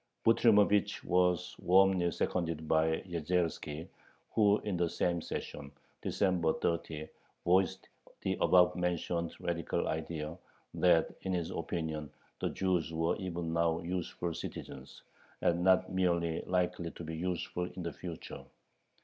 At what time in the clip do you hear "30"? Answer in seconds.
6.53-7.07